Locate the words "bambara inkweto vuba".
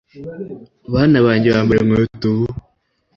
1.55-2.53